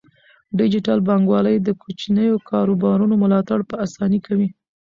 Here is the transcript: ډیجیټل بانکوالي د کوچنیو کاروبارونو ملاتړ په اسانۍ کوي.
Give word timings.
ډیجیټل 0.59 0.99
بانکوالي 1.07 1.55
د 1.61 1.69
کوچنیو 1.81 2.35
کاروبارونو 2.49 3.15
ملاتړ 3.23 3.59
په 3.69 3.75
اسانۍ 3.85 4.19
کوي. 4.27 4.49